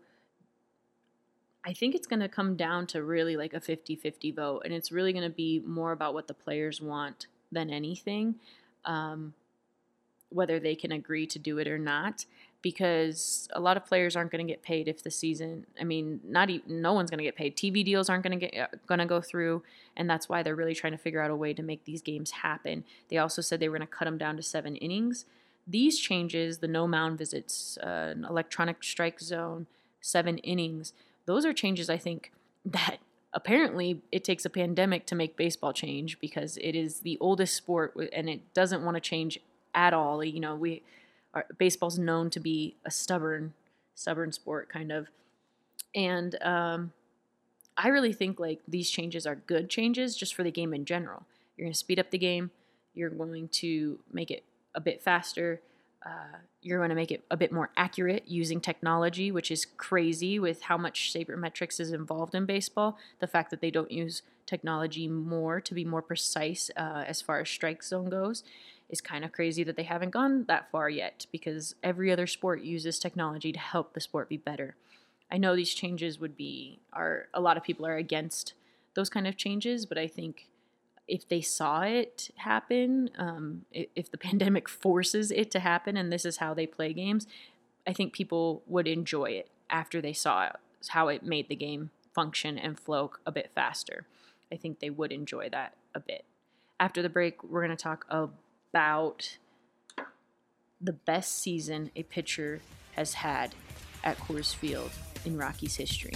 I 1.67 1.73
think 1.73 1.95
it's 1.95 2.07
going 2.07 2.21
to 2.21 2.29
come 2.29 2.57
down 2.57 2.87
to 2.89 3.03
really 3.03 3.37
like 3.37 3.55
a 3.55 3.61
50 3.61 3.97
50 3.97 4.31
vote. 4.33 4.63
And 4.65 4.75
it's 4.75 4.93
really 4.93 5.13
going 5.13 5.25
to 5.25 5.35
be 5.35 5.61
more 5.67 5.93
about 5.93 6.15
what 6.15 6.29
the 6.29 6.35
players 6.35 6.81
want 6.81 7.27
than 7.51 7.71
anything, 7.71 8.37
um, 8.85 9.33
whether 10.29 10.61
they 10.61 10.75
can 10.75 10.93
agree 10.93 11.27
to 11.27 11.39
do 11.39 11.59
it 11.59 11.67
or 11.67 11.79
not. 11.79 12.27
Because 12.61 13.47
a 13.53 13.61
lot 13.61 13.77
of 13.77 13.85
players 13.85 14.17
aren't 14.17 14.31
going 14.31 14.47
to 14.47 14.51
get 14.51 14.63
paid 14.63 14.89
if 14.89 15.03
the 15.03 15.11
season. 15.11 15.67
I 15.79 15.85
mean, 15.85 16.21
not 16.25 16.49
even 16.49 16.81
no 16.81 16.95
one's 16.95 17.11
going 17.11 17.19
to 17.19 17.25
get 17.25 17.37
paid. 17.37 17.57
TV 17.57 17.85
deals 17.85 18.09
aren't 18.09 18.23
going 18.23 18.39
to 18.39 18.47
get 18.47 18.59
uh, 18.59 18.77
going 18.87 19.01
to 19.01 19.07
go 19.07 19.21
through, 19.21 19.63
and 19.95 20.09
that's 20.09 20.31
why 20.31 20.43
they're 20.43 20.57
really 20.57 20.75
trying 20.75 20.93
to 20.95 20.99
figure 20.99 21.21
out 21.21 21.31
a 21.31 21.37
way 21.37 21.53
to 21.53 21.63
make 21.63 21.85
these 21.85 22.01
games 22.01 22.31
happen. 22.31 22.85
They 23.11 23.19
also 23.19 23.43
said 23.43 23.61
they 23.61 23.69
were 23.69 23.77
going 23.77 23.87
to 23.87 23.95
cut 23.95 24.07
them 24.07 24.17
down 24.17 24.37
to 24.37 24.43
seven 24.43 24.77
innings. 24.77 25.27
These 25.67 25.99
changes, 25.99 26.59
the 26.59 26.69
no 26.69 26.87
mound 26.87 27.19
visits, 27.19 27.77
uh, 27.79 28.15
electronic 28.27 28.83
strike 28.83 29.21
zone, 29.21 29.67
seven 30.01 30.39
innings, 30.39 30.95
those 31.27 31.45
are 31.45 31.53
changes 31.53 31.89
I 31.89 31.97
think 31.97 32.33
that 32.65 32.99
apparently 33.33 34.01
it 34.13 34.25
takes 34.25 34.45
a 34.45 34.51
pandemic 34.51 35.07
to 35.07 35.15
make 35.15 35.37
baseball 35.37 35.73
change 35.73 36.21
because 36.21 36.57
it 36.59 36.75
is 36.75 37.01
the 37.01 37.19
oldest 37.21 37.55
sport 37.55 37.95
and 38.13 38.29
it 38.29 38.55
doesn't 38.55 38.85
want 38.85 38.97
to 38.97 39.01
change 39.01 39.39
at 39.75 39.93
all. 39.93 40.23
You 40.25 40.41
know, 40.41 40.55
we 40.55 40.83
are, 41.35 41.47
baseball's 41.59 41.99
known 41.99 42.31
to 42.31 42.41
be 42.41 42.77
a 42.85 42.91
stubborn, 42.91 43.55
stubborn 43.95 44.33
sport 44.33 44.69
kind 44.69 44.93
of, 44.93 45.09
and 45.95 46.41
um, 46.43 46.93
I 47.77 47.89
really 47.89 48.13
think 48.13 48.39
like 48.39 48.61
these 48.67 48.91
changes 48.91 49.27
are 49.27 49.35
good 49.35 49.69
changes 49.69 50.17
just 50.17 50.35
for 50.35 50.43
the 50.43 50.51
game 50.51 50.73
in 50.73 50.85
general. 50.85 51.25
You're 51.57 51.67
going 51.67 51.73
to 51.73 51.79
speed 51.79 51.99
up 51.99 52.11
the 52.11 52.19
game. 52.19 52.51
You're 52.95 53.11
going 53.11 53.49
to 53.49 53.99
make 54.13 54.31
it 54.31 54.45
a 54.75 54.81
bit 54.81 55.03
faster. 55.03 55.61
Uh, 56.05 56.39
you're 56.61 56.79
going 56.79 56.91
to 56.91 56.95
make 56.95 57.11
it 57.11 57.25
a 57.31 57.37
bit 57.37 57.53
more 57.53 57.71
accurate 57.77 58.25
using 58.27 58.61
technology, 58.61 59.31
which 59.31 59.51
is 59.51 59.67
crazy 59.77 60.39
with 60.39 60.63
how 60.63 60.77
much 60.77 61.13
sabermetrics 61.13 61.81
is 61.81 61.93
involved 61.93 62.35
in 62.35 62.45
baseball. 62.45 62.99
The 63.21 63.27
fact 63.27 63.51
that 63.51 63.61
they 63.61 63.71
don't 63.71 63.91
use 63.91 64.23
technology 64.47 65.09
more 65.09 65.61
to 65.61 65.75
be 65.75 65.85
more 65.85 66.03
precise 66.03 66.71
uh, 66.77 67.05
as 67.07 67.23
far 67.23 67.41
as 67.41 67.49
strike 67.49 67.83
zone 67.83 68.11
goes 68.11 68.45
is 68.91 69.01
kind 69.01 69.25
of 69.25 69.33
crazy 69.33 69.65
that 69.65 69.77
they 69.77 69.83
haven't 69.85 70.11
gone 70.11 70.45
that 70.45 70.71
far 70.71 70.91
yet 70.91 71.27
because 71.33 71.75
every 71.83 72.13
other 72.13 72.27
sport 72.27 72.63
uses 72.63 72.99
technology 72.99 73.51
to 73.53 73.59
help 73.59 73.95
the 73.95 74.01
sport 74.01 74.29
be 74.29 74.37
better. 74.37 74.77
I 75.31 75.39
know 75.39 75.57
these 75.57 75.75
changes 75.75 76.21
would 76.21 76.37
be 76.37 76.81
are 76.93 77.29
a 77.33 77.41
lot 77.41 77.57
of 77.57 77.63
people 77.63 77.87
are 77.87 77.97
against 77.97 78.53
those 78.95 79.09
kind 79.09 79.27
of 79.27 79.37
changes, 79.37 79.87
but 79.87 79.99
I 79.99 80.07
think 80.07 80.49
if 81.07 81.29
they 81.29 81.41
saw 81.41 81.83
it 81.83 82.31
happen, 82.37 83.11
um, 83.19 83.65
if 83.73 84.11
the 84.11 84.19
pandemic 84.29 84.69
forces 84.69 85.31
it 85.31 85.51
to 85.53 85.61
happen, 85.61 85.97
and 85.97 86.13
this 86.13 86.25
is 86.25 86.39
how 86.39 86.55
they 86.55 86.67
play 86.67 86.93
games, 86.93 87.27
I 87.87 87.93
think 87.93 88.13
people 88.13 88.63
would 88.67 88.87
enjoy 88.87 89.31
it 89.31 89.51
after 89.69 90.01
they 90.01 90.13
saw 90.13 90.51
how 90.89 91.09
it 91.09 91.23
made 91.23 91.49
the 91.49 91.57
game 91.57 91.91
function 92.15 92.59
and 92.59 92.79
flow 92.79 93.13
a 93.27 93.33
bit 93.33 93.51
faster. 93.55 94.07
I 94.53 94.57
think 94.57 94.81
they 94.81 94.91
would 94.91 95.13
enjoy 95.13 95.49
that 95.51 95.75
a 95.95 96.01
bit. 96.01 96.25
After 96.79 97.03
the 97.03 97.09
break, 97.09 97.43
we're 97.43 97.65
going 97.65 97.77
to 97.77 97.83
talk 97.83 98.07
about 98.09 99.39
the 100.81 100.93
best 100.93 101.39
season 101.39 101.91
a 101.97 102.03
pitcher 102.03 102.61
has 102.93 103.15
had 103.15 103.55
at 104.03 104.19
Coors 104.19 104.55
Field 104.55 104.91
in 105.25 105.37
Rockies 105.37 105.77
history. 105.77 106.13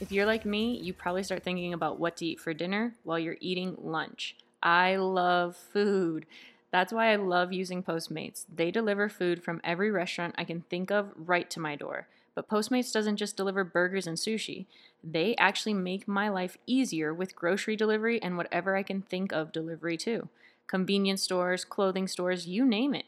If 0.00 0.10
you're 0.10 0.24
like 0.24 0.46
me, 0.46 0.78
you 0.78 0.94
probably 0.94 1.22
start 1.22 1.42
thinking 1.42 1.74
about 1.74 2.00
what 2.00 2.16
to 2.16 2.26
eat 2.26 2.40
for 2.40 2.54
dinner 2.54 2.94
while 3.04 3.18
you're 3.18 3.36
eating 3.38 3.76
lunch. 3.78 4.34
I 4.62 4.96
love 4.96 5.56
food. 5.56 6.24
That's 6.72 6.90
why 6.90 7.12
I 7.12 7.16
love 7.16 7.52
using 7.52 7.82
Postmates. 7.82 8.46
They 8.52 8.70
deliver 8.70 9.10
food 9.10 9.42
from 9.44 9.60
every 9.62 9.90
restaurant 9.90 10.34
I 10.38 10.44
can 10.44 10.62
think 10.62 10.90
of 10.90 11.12
right 11.14 11.50
to 11.50 11.60
my 11.60 11.76
door. 11.76 12.08
But 12.34 12.48
Postmates 12.48 12.92
doesn't 12.92 13.18
just 13.18 13.36
deliver 13.36 13.62
burgers 13.62 14.06
and 14.06 14.16
sushi, 14.16 14.64
they 15.04 15.34
actually 15.36 15.74
make 15.74 16.08
my 16.08 16.30
life 16.30 16.56
easier 16.66 17.12
with 17.12 17.36
grocery 17.36 17.76
delivery 17.76 18.22
and 18.22 18.36
whatever 18.38 18.76
I 18.76 18.82
can 18.82 19.02
think 19.02 19.32
of 19.32 19.52
delivery 19.52 19.98
too. 19.98 20.28
Convenience 20.66 21.22
stores, 21.22 21.64
clothing 21.64 22.08
stores, 22.08 22.46
you 22.46 22.64
name 22.64 22.94
it. 22.94 23.04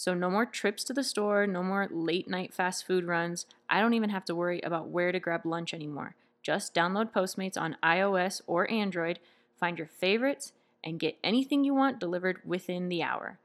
So, 0.00 0.14
no 0.14 0.30
more 0.30 0.46
trips 0.46 0.82
to 0.84 0.94
the 0.94 1.04
store, 1.04 1.46
no 1.46 1.62
more 1.62 1.86
late 1.90 2.26
night 2.26 2.54
fast 2.54 2.86
food 2.86 3.04
runs. 3.04 3.44
I 3.68 3.82
don't 3.82 3.92
even 3.92 4.08
have 4.08 4.24
to 4.24 4.34
worry 4.34 4.58
about 4.62 4.88
where 4.88 5.12
to 5.12 5.20
grab 5.20 5.44
lunch 5.44 5.74
anymore. 5.74 6.14
Just 6.42 6.74
download 6.74 7.12
Postmates 7.12 7.60
on 7.60 7.76
iOS 7.82 8.40
or 8.46 8.70
Android, 8.70 9.18
find 9.58 9.76
your 9.76 9.88
favorites, 9.88 10.52
and 10.82 10.98
get 10.98 11.18
anything 11.22 11.64
you 11.64 11.74
want 11.74 11.98
delivered 11.98 12.38
within 12.46 12.88
the 12.88 13.02
hour. 13.02 13.38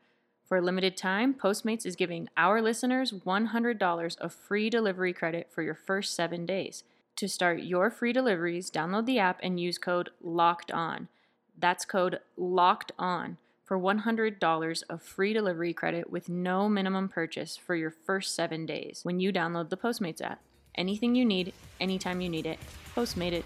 For 0.48 0.60
a 0.60 0.62
limited 0.62 0.96
time, 0.96 1.34
Postmates 1.34 1.86
is 1.86 1.98
giving 1.98 2.30
our 2.38 2.62
listeners 2.62 3.12
$100 3.12 4.18
of 4.20 4.34
free 4.34 4.70
delivery 4.70 5.12
credit 5.12 5.50
for 5.52 5.62
your 5.62 5.76
first 5.76 6.16
seven 6.16 6.46
days. 6.46 6.86
To 7.18 7.28
start 7.28 7.64
your 7.64 7.92
free 7.92 8.14
deliveries, 8.14 8.72
download 8.72 9.08
the 9.08 9.20
app 9.20 9.42
and 9.44 9.60
use 9.60 9.78
code 9.78 10.10
LOCKED 10.24 10.72
ON. 10.72 11.10
That's 11.58 11.84
code 11.84 12.20
LOCKED 12.38 12.94
ON 12.98 13.40
for 13.66 13.80
$100 13.80 14.84
of 14.90 15.02
free 15.02 15.34
delivery 15.34 15.74
credit 15.74 16.10
with 16.10 16.30
no 16.30 16.70
minimum 16.70 17.10
purchase 17.10 17.58
for 17.58 17.76
your 17.76 17.92
first 17.92 18.36
seven 18.36 18.66
days 18.66 19.00
when 19.04 19.20
you 19.20 19.34
download 19.34 19.70
the 19.70 19.78
Postmates 19.78 20.22
app. 20.22 20.40
Anything 20.76 21.16
you 21.16 21.26
need, 21.26 21.52
anytime 21.80 22.22
you 22.22 22.30
need 22.30 22.46
it, 22.46 22.60
Postmate 22.96 23.34
it. 23.34 23.46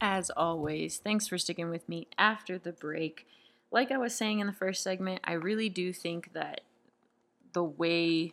As 0.00 0.30
always, 0.30 0.98
thanks 0.98 1.26
for 1.26 1.36
sticking 1.36 1.68
with 1.68 1.88
me 1.88 2.06
after 2.16 2.58
the 2.58 2.72
break. 2.72 3.26
Like 3.70 3.90
I 3.90 3.96
was 3.96 4.14
saying 4.14 4.38
in 4.38 4.46
the 4.46 4.52
first 4.52 4.82
segment, 4.82 5.20
I 5.24 5.32
really 5.32 5.68
do 5.68 5.92
think 5.92 6.32
that 6.32 6.60
the 7.52 7.64
way 7.64 8.32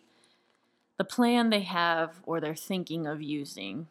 the 0.98 1.04
plan 1.04 1.50
they 1.50 1.62
have 1.62 2.22
or 2.26 2.40
they're 2.40 2.54
thinking 2.54 3.08
of 3.08 3.22
using, 3.22 3.88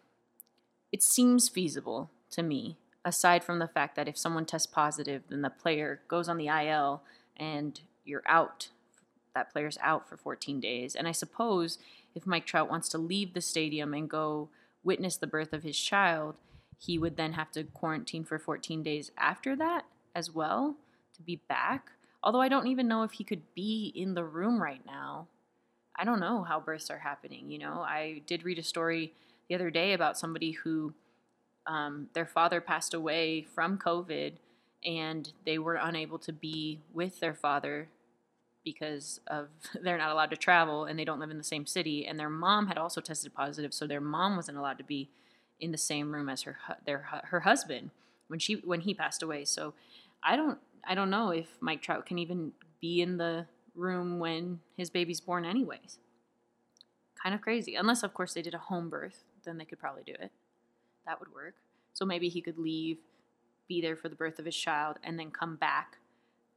it 0.92 1.02
seems 1.02 1.48
feasible 1.48 2.10
to 2.30 2.42
me, 2.42 2.76
aside 3.04 3.42
from 3.42 3.58
the 3.58 3.66
fact 3.68 3.96
that 3.96 4.08
if 4.08 4.16
someone 4.16 4.46
tests 4.46 4.66
positive, 4.66 5.22
then 5.28 5.42
the 5.42 5.50
player 5.50 6.02
goes 6.08 6.28
on 6.28 6.36
the 6.36 6.46
IL 6.46 7.02
and 7.36 7.80
you're 8.04 8.22
out. 8.26 8.68
That 9.34 9.52
player's 9.52 9.78
out 9.82 10.08
for 10.08 10.16
14 10.16 10.60
days. 10.60 10.94
And 10.94 11.08
I 11.08 11.12
suppose 11.12 11.78
if 12.14 12.26
Mike 12.26 12.46
Trout 12.46 12.70
wants 12.70 12.88
to 12.90 12.98
leave 12.98 13.32
the 13.32 13.40
stadium 13.40 13.94
and 13.94 14.08
go 14.08 14.48
witness 14.84 15.16
the 15.16 15.26
birth 15.26 15.52
of 15.52 15.62
his 15.62 15.78
child, 15.78 16.36
he 16.78 16.98
would 16.98 17.16
then 17.16 17.34
have 17.34 17.50
to 17.52 17.64
quarantine 17.64 18.24
for 18.24 18.38
14 18.38 18.82
days 18.82 19.10
after 19.16 19.56
that 19.56 19.84
as 20.14 20.30
well 20.30 20.76
to 21.14 21.22
be 21.22 21.36
back. 21.48 21.92
Although 22.22 22.40
I 22.40 22.48
don't 22.48 22.66
even 22.66 22.88
know 22.88 23.02
if 23.02 23.12
he 23.12 23.24
could 23.24 23.42
be 23.54 23.92
in 23.94 24.14
the 24.14 24.24
room 24.24 24.62
right 24.62 24.84
now. 24.86 25.28
I 25.96 26.04
don't 26.04 26.20
know 26.20 26.42
how 26.42 26.60
births 26.60 26.90
are 26.90 26.98
happening. 26.98 27.50
You 27.50 27.58
know, 27.58 27.80
I 27.86 28.22
did 28.26 28.44
read 28.44 28.58
a 28.58 28.62
story 28.62 29.12
the 29.48 29.54
other 29.54 29.70
day 29.70 29.92
about 29.92 30.18
somebody 30.18 30.52
who 30.52 30.94
um, 31.66 32.08
their 32.14 32.26
father 32.26 32.60
passed 32.60 32.94
away 32.94 33.46
from 33.54 33.78
COVID 33.78 34.34
and 34.84 35.32
they 35.46 35.58
were 35.58 35.76
unable 35.76 36.18
to 36.20 36.32
be 36.32 36.80
with 36.92 37.20
their 37.20 37.34
father 37.34 37.88
because 38.64 39.20
of 39.26 39.48
they're 39.82 39.98
not 39.98 40.10
allowed 40.10 40.30
to 40.30 40.36
travel 40.36 40.84
and 40.84 40.98
they 40.98 41.04
don't 41.04 41.20
live 41.20 41.30
in 41.30 41.38
the 41.38 41.44
same 41.44 41.66
city. 41.66 42.06
And 42.06 42.18
their 42.18 42.30
mom 42.30 42.66
had 42.66 42.78
also 42.78 43.00
tested 43.00 43.34
positive 43.34 43.72
so 43.74 43.86
their 43.86 44.00
mom 44.00 44.36
wasn't 44.36 44.58
allowed 44.58 44.78
to 44.78 44.84
be 44.84 45.08
in 45.60 45.72
the 45.72 45.78
same 45.78 46.12
room 46.12 46.28
as 46.28 46.42
her 46.42 46.58
their 46.86 47.08
her 47.24 47.40
husband 47.40 47.90
when 48.28 48.38
she 48.38 48.54
when 48.54 48.80
he 48.80 48.94
passed 48.94 49.22
away. 49.22 49.44
So 49.44 49.74
i 50.24 50.36
don't 50.36 50.58
i 50.84 50.94
don't 50.94 51.10
know 51.10 51.30
if 51.30 51.48
mike 51.60 51.82
trout 51.82 52.06
can 52.06 52.18
even 52.18 52.52
be 52.80 53.00
in 53.00 53.16
the 53.16 53.46
room 53.74 54.18
when 54.18 54.60
his 54.76 54.90
baby's 54.90 55.20
born 55.20 55.44
anyways. 55.44 55.98
Kind 57.22 57.34
of 57.34 57.40
crazy. 57.40 57.76
Unless 57.76 58.02
of 58.02 58.12
course 58.12 58.34
they 58.34 58.42
did 58.42 58.54
a 58.54 58.58
home 58.58 58.88
birth 58.88 59.24
then 59.44 59.58
they 59.58 59.64
could 59.64 59.78
probably 59.78 60.02
do 60.04 60.14
it. 60.18 60.30
That 61.06 61.18
would 61.20 61.32
work. 61.32 61.54
So 61.92 62.04
maybe 62.04 62.28
he 62.28 62.40
could 62.40 62.58
leave 62.58 62.98
be 63.68 63.80
there 63.80 63.96
for 63.96 64.08
the 64.08 64.14
birth 64.14 64.38
of 64.38 64.44
his 64.44 64.56
child 64.56 64.98
and 65.02 65.18
then 65.18 65.30
come 65.30 65.56
back 65.56 65.98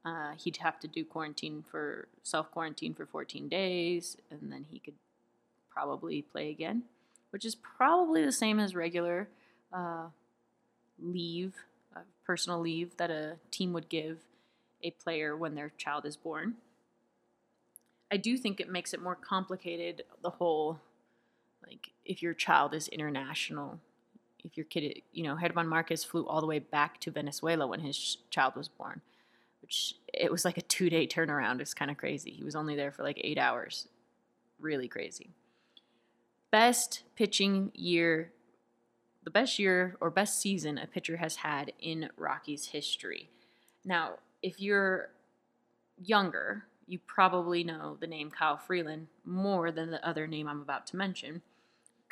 uh, 0.05 0.31
he'd 0.38 0.57
have 0.57 0.79
to 0.79 0.88
do 0.88 1.03
quarantine 1.03 1.63
for 1.69 2.07
self 2.24 2.51
quarantine 2.51 2.93
for 2.93 3.05
14 3.05 3.47
days 3.47 4.17
and 4.29 4.51
then 4.51 4.65
he 4.69 4.79
could 4.79 4.95
probably 5.69 6.21
play 6.21 6.50
again 6.50 6.83
which 7.31 7.45
is 7.45 7.55
probably 7.55 8.24
the 8.24 8.31
same 8.31 8.59
as 8.59 8.75
regular 8.75 9.27
uh, 9.74 10.05
leave 11.01 11.53
uh, 11.95 12.01
personal 12.25 12.59
leave 12.59 12.95
that 12.97 13.09
a 13.09 13.35
team 13.51 13.74
would 13.74 13.89
give 13.89 14.19
a 14.83 14.91
player 14.91 15.35
when 15.35 15.55
their 15.55 15.71
child 15.77 16.05
is 16.05 16.15
born 16.15 16.55
I 18.12 18.17
do 18.17 18.38
think 18.38 18.59
it 18.59 18.69
makes 18.69 18.93
it 18.93 19.01
more 19.01 19.15
complicated. 19.15 20.03
The 20.21 20.29
whole, 20.29 20.79
like, 21.65 21.91
if 22.05 22.21
your 22.21 22.33
child 22.33 22.74
is 22.74 22.88
international, 22.88 23.79
if 24.46 24.56
your 24.56 24.66
kid, 24.66 25.02
you 25.12 25.24
know, 25.24 25.38
German 25.38 25.68
Marquez 25.68 26.04
flew 26.04 26.25
all 26.28 26.40
the 26.40 26.48
way 26.48 26.60
back 26.60 27.00
to 27.02 27.12
Venezuela 27.12 27.66
when 27.68 27.80
his 27.80 28.18
child 28.30 28.56
was 28.56 28.68
born, 28.68 29.02
which 29.62 29.96
it 30.14 30.32
was 30.32 30.46
like 30.46 30.58
a 30.58 30.62
two 30.62 30.90
day 30.90 31.08
turnaround. 31.08 31.60
It's 31.60 31.74
kind 31.74 31.90
of 31.90 31.98
crazy. 31.98 32.32
He 32.32 32.44
was 32.44 32.56
only 32.56 32.75
there 32.75 32.92
for 32.92 33.04
like 33.04 33.20
eight 33.24 33.38
hours. 33.40 33.88
Really 34.60 34.88
crazy. 34.88 35.32
Best 36.52 37.04
pitching 37.16 37.72
year, 37.74 38.32
the 39.24 39.32
best 39.32 39.58
year 39.60 39.98
or 40.00 40.10
best 40.10 40.40
season 40.40 40.78
a 40.78 40.88
pitcher 40.88 41.18
has 41.18 41.38
had 41.38 41.74
in 41.80 42.10
Rockies 42.16 42.68
history. 42.68 43.30
Now, 43.84 44.20
if 44.42 44.62
you're 44.62 45.10
younger, 45.98 46.66
you 46.88 47.00
probably 47.00 47.64
know 47.64 47.98
the 48.00 48.08
name 48.08 48.30
Kyle 48.30 48.58
Freeland 48.58 49.08
more 49.25 49.72
than 49.72 49.90
the 49.90 50.08
other 50.08 50.28
name 50.28 50.48
I'm 50.48 50.62
about 50.62 50.86
to 50.88 50.98
mention. 50.98 51.42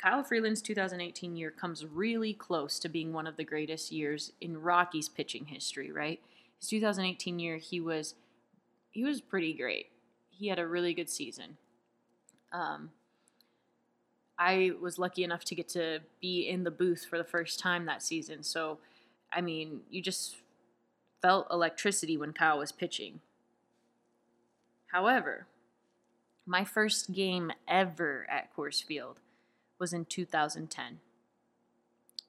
Kyle 0.04 0.22
Freeland's 0.22 0.60
2018 0.60 1.34
year 1.34 1.50
comes 1.50 1.86
really 1.86 2.34
close 2.34 2.78
to 2.78 2.90
being 2.90 3.14
one 3.14 3.26
of 3.26 3.38
the 3.38 3.44
greatest 3.44 3.90
years 3.90 4.32
in 4.38 4.60
Rockies 4.60 5.08
pitching 5.08 5.46
history, 5.46 5.90
right? 5.90 6.20
His 6.60 6.68
2018 6.68 7.38
year, 7.38 7.56
he 7.56 7.80
was 7.80 8.14
he 8.90 9.02
was 9.02 9.22
pretty 9.22 9.54
great. 9.54 9.86
He 10.28 10.48
had 10.48 10.58
a 10.58 10.66
really 10.66 10.92
good 10.92 11.08
season. 11.08 11.56
Um, 12.52 12.90
I 14.38 14.72
was 14.78 14.98
lucky 14.98 15.24
enough 15.24 15.42
to 15.46 15.54
get 15.54 15.68
to 15.70 16.00
be 16.20 16.50
in 16.50 16.64
the 16.64 16.70
booth 16.70 17.06
for 17.08 17.16
the 17.16 17.24
first 17.24 17.58
time 17.58 17.86
that 17.86 18.02
season. 18.02 18.42
So, 18.42 18.80
I 19.32 19.40
mean, 19.40 19.80
you 19.88 20.02
just 20.02 20.36
felt 21.22 21.46
electricity 21.50 22.18
when 22.18 22.34
Kyle 22.34 22.58
was 22.58 22.72
pitching. 22.72 23.20
However, 24.88 25.46
my 26.44 26.62
first 26.62 27.12
game 27.12 27.52
ever 27.66 28.26
at 28.28 28.54
Coors 28.54 28.84
Field 28.84 29.20
was 29.78 29.92
in 29.92 30.04
2010. 30.04 31.00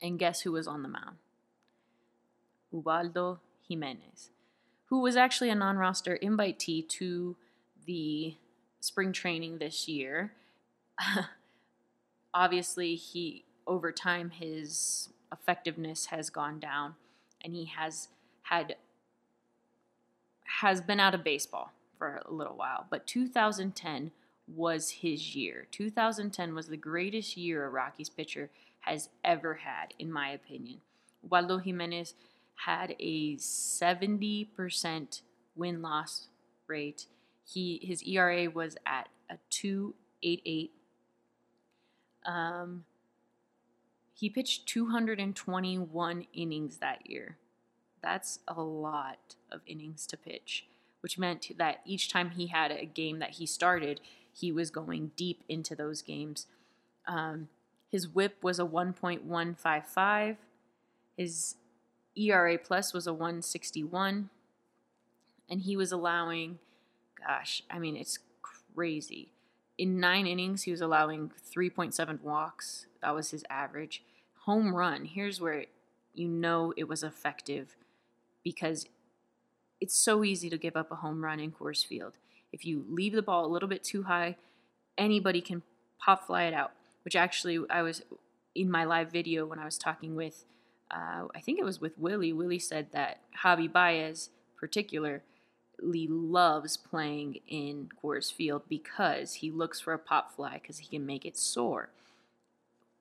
And 0.02 0.20
guess 0.20 0.42
who 0.42 0.52
was 0.52 0.68
on 0.68 0.84
the 0.84 0.90
mound? 0.90 1.18
Ubaldo 2.72 3.40
Jimenez, 3.68 4.30
who 4.86 5.00
was 5.00 5.16
actually 5.16 5.50
a 5.50 5.56
non 5.56 5.78
roster 5.78 6.20
invitee 6.22 6.88
to 6.90 7.36
the 7.86 8.36
spring 8.80 9.14
training 9.14 9.58
this 9.58 9.88
year. 9.88 10.34
Obviously, 12.34 12.96
he 12.96 13.46
over 13.66 13.92
time 13.92 14.30
his 14.32 15.10
effectiveness 15.32 16.08
has 16.08 16.30
gone 16.30 16.60
down 16.60 16.96
and 17.44 17.56
he 17.56 17.66
has 17.66 18.10
had 18.44 18.76
has 20.62 20.82
been 20.82 21.00
out 21.00 21.16
of 21.16 21.24
baseball 21.24 21.72
for 21.98 22.22
a 22.26 22.32
little 22.32 22.56
while, 22.56 22.86
but 22.90 23.08
2010 23.08 24.12
was 24.48 24.90
his 24.90 25.36
year. 25.36 25.68
2010 25.72 26.54
was 26.54 26.68
the 26.68 26.78
greatest 26.78 27.36
year 27.36 27.66
a 27.66 27.70
Rockies 27.70 28.10
pitcher 28.10 28.50
has 28.82 29.10
ever 29.24 29.56
had, 29.56 29.94
in 29.98 30.12
my 30.12 30.30
opinion. 30.30 30.82
Ubaldo 31.24 31.58
Jimenez 31.58 32.14
had 32.66 32.96
a 33.00 33.36
70% 33.38 35.22
win 35.56 35.82
loss 35.82 36.28
rate. 36.68 37.08
He 37.44 37.80
his 37.84 38.04
ERA 38.04 38.50
was 38.50 38.78
at 38.86 39.10
a 39.30 39.38
2.88. 39.52 40.70
Um, 42.26 42.86
he 44.14 44.30
pitched 44.30 44.68
221 44.68 46.28
innings 46.34 46.78
that 46.78 47.10
year. 47.10 47.38
That's 48.02 48.40
a 48.48 48.62
lot 48.62 49.36
of 49.52 49.62
innings 49.66 50.06
to 50.08 50.18
pitch, 50.18 50.68
which 51.02 51.18
meant 51.18 51.52
that 51.58 51.82
each 51.86 52.12
time 52.12 52.32
he 52.32 52.48
had 52.48 52.72
a 52.72 52.86
game 52.86 53.20
that 53.20 53.32
he 53.32 53.46
started, 53.46 54.00
he 54.36 54.52
was 54.52 54.70
going 54.70 55.12
deep 55.16 55.44
into 55.48 55.76
those 55.76 56.02
games. 56.02 56.48
Um, 57.08 57.48
his 57.90 58.08
whip 58.10 58.44
was 58.44 58.60
a 58.60 58.66
1.155. 58.66 60.36
His 61.16 61.56
ERA 62.18 62.58
plus 62.58 62.94
was 62.94 63.08
a 63.08 63.14
161. 63.14 64.30
And 65.50 65.62
he 65.62 65.78
was 65.78 65.92
allowing, 65.94 66.60
gosh, 67.26 67.64
I 67.72 67.80
mean, 67.80 67.96
it's 67.96 68.20
crazy. 68.42 69.32
In 69.78 70.00
nine 70.00 70.28
innings, 70.28 70.64
he 70.64 70.72
was 70.72 70.82
allowing 70.82 71.32
3.7 71.54 72.22
walks. 72.22 72.88
That 73.02 73.16
was 73.16 73.32
his 73.32 73.46
average. 73.50 74.04
Home 74.42 74.76
run, 74.76 75.06
here's 75.06 75.40
where 75.40 75.66
you 76.14 76.28
know 76.28 76.74
it 76.76 76.88
was 76.88 77.04
effective 77.04 77.76
because 78.44 78.88
it's 79.80 79.96
so 79.96 80.24
easy 80.24 80.50
to 80.50 80.58
give 80.58 80.76
up 80.76 80.92
a 80.92 80.96
home 80.96 81.24
run 81.24 81.40
in 81.40 81.52
Coors 81.52 81.86
Field. 81.86 82.18
If 82.56 82.66
you 82.66 82.86
leave 82.90 83.14
the 83.14 83.22
ball 83.22 83.46
a 83.46 83.52
little 83.52 83.68
bit 83.68 83.84
too 83.84 84.04
high, 84.04 84.38
anybody 84.98 85.42
can 85.42 85.62
pop 86.00 86.26
fly 86.26 86.44
it 86.44 86.54
out. 86.54 86.72
Which 87.04 87.16
actually, 87.16 87.60
I 87.70 87.82
was 87.82 88.02
in 88.56 88.72
my 88.72 88.86
live 88.86 89.12
video 89.12 89.46
when 89.46 89.60
I 89.60 89.66
was 89.66 89.78
talking 89.78 90.16
with, 90.16 90.46
uh, 90.90 91.26
I 91.36 91.42
think 91.42 91.60
it 91.60 91.66
was 91.66 91.82
with 91.82 92.00
Willie. 92.00 92.32
Willie 92.32 92.58
said 92.58 92.88
that 92.94 93.20
Javi 93.44 93.72
Baez, 93.72 94.30
particularly, 94.58 95.22
loves 95.84 96.78
playing 96.78 97.42
in 97.46 97.90
Coors 98.02 98.34
Field 98.34 98.64
because 98.70 99.34
he 99.36 99.52
looks 99.52 99.82
for 99.82 99.94
a 99.94 100.00
pop 100.00 100.34
fly 100.34 100.54
because 100.54 100.78
he 100.78 100.88
can 100.88 101.06
make 101.06 101.26
it 101.26 101.38
soar. 101.38 101.90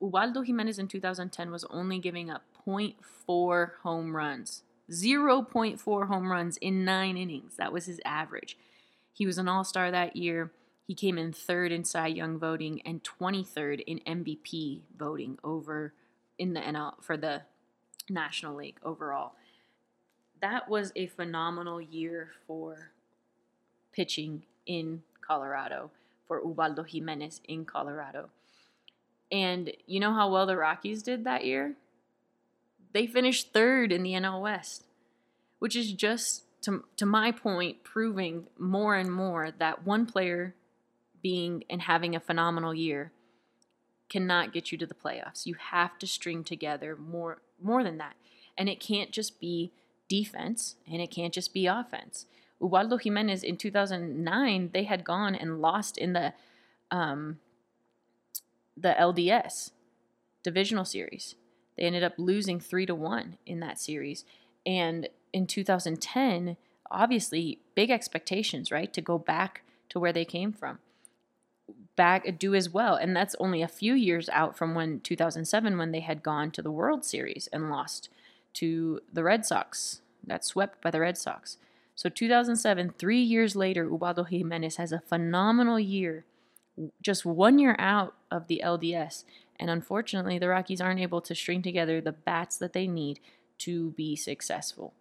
Ubaldo 0.01 0.41
Jimenez 0.41 0.77
in 0.77 0.89
2010 0.89 1.49
was 1.49 1.63
only 1.69 1.97
giving 1.97 2.29
up 2.29 2.43
0.4 2.67 3.69
home 3.81 4.15
runs 4.15 4.63
0.4 4.91 6.07
home 6.07 6.31
runs 6.31 6.57
in 6.57 6.85
nine 6.85 7.17
innings. 7.17 7.55
That 7.57 7.73
was 7.73 7.85
his 7.85 7.99
average. 8.05 8.57
He 9.15 9.25
was 9.25 9.37
an 9.37 9.47
all 9.47 9.63
star 9.63 9.91
that 9.91 10.17
year. 10.17 10.51
He 10.85 10.93
came 10.93 11.17
in 11.17 11.31
third 11.31 11.71
in 11.71 11.85
Cy 11.85 12.07
Young 12.07 12.37
voting 12.37 12.81
and 12.85 13.01
23rd 13.01 13.81
in 13.87 13.99
MVP 14.05 14.81
voting 14.95 15.39
over 15.41 15.93
in 16.37 16.53
the 16.53 16.59
NL 16.59 17.01
for 17.01 17.15
the 17.15 17.43
National 18.09 18.55
League 18.55 18.77
overall. 18.83 19.31
That 20.41 20.69
was 20.69 20.91
a 20.97 21.07
phenomenal 21.07 21.79
year 21.79 22.31
for 22.45 22.91
pitching 23.93 24.43
in 24.65 25.03
Colorado, 25.21 25.91
for 26.27 26.41
Ubaldo 26.41 26.83
Jimenez 26.83 27.39
in 27.47 27.63
Colorado. 27.63 28.29
And 29.31 29.71
you 29.87 30.01
know 30.01 30.13
how 30.13 30.29
well 30.29 30.45
the 30.45 30.57
Rockies 30.57 31.01
did 31.01 31.23
that 31.23 31.45
year? 31.45 31.75
They 32.91 33.07
finished 33.07 33.53
third 33.53 33.93
in 33.93 34.03
the 34.03 34.11
NL 34.11 34.41
West, 34.41 34.83
which 35.59 35.75
is 35.75 35.93
just, 35.93 36.43
to, 36.65 36.83
to 36.97 37.05
my 37.05 37.31
point, 37.31 37.83
proving 37.83 38.47
more 38.57 38.95
and 38.95 39.11
more 39.11 39.51
that 39.59 39.85
one 39.85 40.07
player 40.07 40.55
being 41.21 41.63
and 41.69 41.83
having 41.83 42.15
a 42.15 42.19
phenomenal 42.19 42.73
year 42.73 43.11
cannot 44.09 44.51
get 44.51 44.71
you 44.71 44.77
to 44.79 44.85
the 44.87 44.95
playoffs. 44.95 45.45
You 45.45 45.55
have 45.71 45.99
to 45.99 46.07
string 46.07 46.43
together 46.43 46.95
more 46.95 47.41
more 47.61 47.83
than 47.83 47.99
that. 47.99 48.15
And 48.57 48.67
it 48.67 48.79
can't 48.79 49.11
just 49.11 49.39
be 49.39 49.71
defense 50.09 50.75
and 50.91 51.01
it 51.01 51.11
can't 51.11 51.33
just 51.33 51.53
be 51.53 51.67
offense. 51.67 52.25
Ubaldo 52.61 52.97
Jimenez 52.97 53.43
in 53.43 53.57
2009, 53.57 54.71
they 54.73 54.83
had 54.83 55.03
gone 55.03 55.35
and 55.35 55.61
lost 55.61 55.97
in 55.99 56.13
the 56.13 56.33
um, 56.89 57.39
the 58.75 58.95
LDS 58.99 59.71
divisional 60.43 60.85
series. 60.85 61.35
They 61.77 61.83
ended 61.83 62.03
up 62.03 62.13
losing 62.17 62.59
three 62.59 62.87
to 62.87 62.95
one 62.95 63.37
in 63.45 63.59
that 63.59 63.79
series. 63.79 64.25
And 64.65 65.09
in 65.35 65.45
2010, 65.45 66.55
obviously, 66.89 67.59
big 67.75 67.91
expectations, 67.91 68.71
right? 68.71 68.93
To 68.93 69.01
go 69.01 69.17
back 69.17 69.63
to 69.89 69.99
where 69.99 70.13
they 70.13 70.23
came 70.23 70.53
from, 70.53 70.79
back 71.97 72.39
do 72.39 72.55
as 72.55 72.69
well. 72.69 72.95
And 72.95 73.13
that's 73.13 73.35
only 73.37 73.61
a 73.61 73.67
few 73.67 73.93
years 73.93 74.29
out 74.29 74.57
from 74.57 74.73
when 74.73 75.01
2007, 75.01 75.77
when 75.77 75.91
they 75.91 75.99
had 75.99 76.23
gone 76.23 76.51
to 76.51 76.61
the 76.61 76.71
World 76.71 77.03
Series 77.03 77.49
and 77.51 77.69
lost 77.69 78.07
to 78.53 79.01
the 79.11 79.25
Red 79.25 79.45
Sox, 79.45 79.99
got 80.25 80.45
swept 80.45 80.81
by 80.81 80.89
the 80.89 81.01
Red 81.01 81.17
Sox. 81.17 81.57
So 81.95 82.07
2007, 82.07 82.93
three 82.97 83.21
years 83.21 83.57
later, 83.57 83.83
Ubaldo 83.83 84.23
Jimenez 84.23 84.77
has 84.77 84.93
a 84.93 85.01
phenomenal 85.01 85.81
year, 85.81 86.23
just 87.01 87.25
one 87.25 87.59
year 87.59 87.75
out 87.77 88.15
of 88.31 88.47
the 88.47 88.61
LDS, 88.63 89.25
and 89.59 89.69
unfortunately, 89.69 90.39
the 90.39 90.47
Rockies 90.47 90.79
aren't 90.79 91.01
able 91.01 91.19
to 91.21 91.35
string 91.35 91.61
together 91.61 91.99
the 91.99 92.13
bats 92.13 92.57
that 92.57 92.71
they 92.71 92.87
need 92.87 93.19
to 93.59 93.91
be 93.91 94.15
successful. 94.15 94.93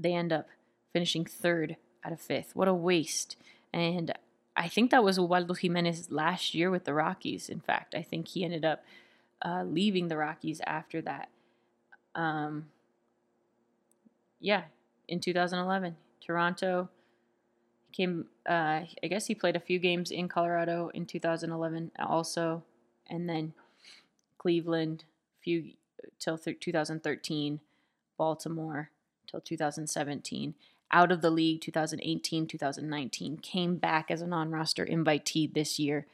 They 0.00 0.14
end 0.14 0.32
up 0.32 0.48
finishing 0.92 1.24
third 1.24 1.76
out 2.04 2.12
of 2.12 2.20
fifth. 2.20 2.54
What 2.54 2.68
a 2.68 2.74
waste. 2.74 3.36
And 3.72 4.12
I 4.56 4.68
think 4.68 4.90
that 4.90 5.04
was 5.04 5.18
Ubaldo 5.18 5.54
Jimenez 5.54 6.10
last 6.10 6.54
year 6.54 6.70
with 6.70 6.84
the 6.84 6.94
Rockies. 6.94 7.48
In 7.48 7.60
fact, 7.60 7.94
I 7.94 8.02
think 8.02 8.28
he 8.28 8.44
ended 8.44 8.64
up 8.64 8.82
uh, 9.42 9.64
leaving 9.64 10.08
the 10.08 10.16
Rockies 10.16 10.60
after 10.66 11.00
that. 11.02 11.28
Um, 12.14 12.66
yeah, 14.40 14.64
in 15.08 15.20
2011, 15.20 15.96
Toronto 16.24 16.88
came. 17.92 18.26
Uh, 18.48 18.82
I 19.02 19.06
guess 19.08 19.26
he 19.26 19.34
played 19.34 19.56
a 19.56 19.60
few 19.60 19.78
games 19.78 20.10
in 20.10 20.28
Colorado 20.28 20.90
in 20.94 21.06
2011 21.06 21.92
also 21.98 22.62
and 23.10 23.28
then 23.28 23.52
Cleveland 24.38 25.04
few 25.42 25.72
till 26.18 26.38
th- 26.38 26.60
2013, 26.60 27.60
Baltimore 28.16 28.90
till 29.30 29.40
2017. 29.40 30.54
Out 30.92 31.12
of 31.12 31.22
the 31.22 31.30
league 31.30 31.60
2018, 31.60 32.46
2019, 32.46 33.36
came 33.38 33.76
back 33.76 34.10
as 34.10 34.20
a 34.20 34.26
non-roster 34.26 34.84
invitee 34.84 35.52
this 35.52 35.78
year. 35.78 36.06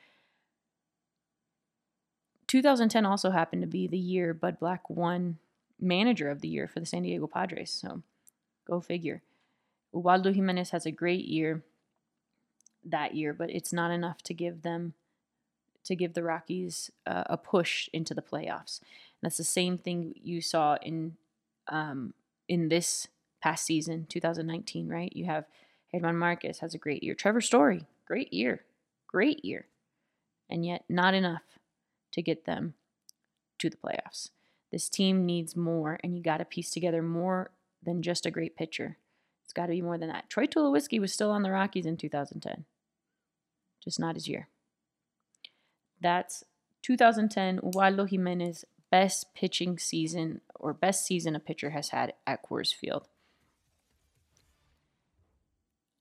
2010 2.47 3.07
also 3.07 3.31
happened 3.31 3.63
to 3.63 3.69
be 3.69 3.87
the 3.87 3.99
year 3.99 4.35
Bud 4.35 4.59
Black 4.61 4.89
won 4.91 5.39
manager 5.81 6.31
of 6.31 6.41
the 6.41 6.49
year 6.49 6.69
for 6.69 6.81
the 6.81 6.87
San 6.87 7.03
Diego 7.03 7.27
Padres. 7.27 7.71
So 7.71 8.03
go 8.67 8.81
figure. 8.81 9.23
Ubaldo 9.95 10.33
Jimenez 10.33 10.71
has 10.71 10.87
a 10.87 10.91
great 10.91 11.25
year 11.25 11.63
that 12.85 13.15
year, 13.15 13.33
but 13.33 13.51
it's 13.51 13.73
not 13.73 13.91
enough 13.91 14.23
to 14.23 14.35
give 14.35 14.63
them 14.63 14.95
to 15.85 15.95
give 15.95 16.15
the 16.15 16.23
Rockies 16.23 16.91
uh, 17.07 17.23
a 17.27 17.37
push 17.37 17.89
into 17.93 18.13
the 18.13 18.23
playoffs. 18.23 18.81
And 18.81 19.23
that's 19.23 19.37
the 19.37 19.45
same 19.45 19.79
thing 19.79 20.15
you 20.21 20.41
saw 20.41 20.77
in 20.83 21.17
um, 21.69 22.13
in 22.49 22.69
this 22.69 23.09
past 23.43 23.65
season, 23.65 24.07
2019. 24.09 24.89
Right? 24.89 25.13
You 25.15 25.27
have 25.27 25.45
German 25.93 26.19
Marquez 26.19 26.59
has 26.61 26.75
a 26.75 26.79
great 26.79 27.03
year. 27.03 27.15
Trevor 27.15 27.41
Story, 27.41 27.87
great 28.07 28.33
year, 28.33 28.65
great 29.07 29.45
year, 29.45 29.67
and 30.51 30.65
yet 30.65 30.85
not 30.89 31.15
enough 31.15 31.43
to 32.13 32.23
get 32.23 32.45
them 32.45 32.75
to 33.59 33.71
the 33.71 33.77
playoffs. 33.77 34.31
This 34.73 34.89
team 34.89 35.25
needs 35.25 35.57
more, 35.57 35.99
and 36.03 36.17
you 36.17 36.23
got 36.23 36.39
to 36.39 36.45
piece 36.45 36.71
together 36.71 37.03
more 37.03 37.51
than 37.83 38.03
just 38.03 38.27
a 38.27 38.31
great 38.31 38.57
pitcher. 38.57 38.99
It's 39.45 39.53
got 39.53 39.67
to 39.67 39.73
be 39.73 39.83
more 39.83 39.97
than 39.97 40.09
that. 40.09 40.29
Troy 40.29 40.47
Tulowitzki 40.47 41.01
was 41.01 41.13
still 41.13 41.31
on 41.31 41.43
the 41.43 41.51
Rockies 41.51 41.87
in 41.87 41.97
2010, 41.97 42.65
just 43.83 44.01
not 44.01 44.17
his 44.17 44.29
year. 44.29 44.49
That's 46.01 46.45
2010 46.83 47.61
Ubaldo 47.63 48.05
Jimenez 48.05 48.65
best 48.97 49.35
pitching 49.35 49.79
season 49.79 50.41
or 50.55 50.73
best 50.73 51.05
season 51.05 51.37
a 51.37 51.39
pitcher 51.39 51.69
has 51.69 51.91
had 51.91 52.15
at 52.27 52.43
Coors 52.43 52.73
Field. 52.73 53.07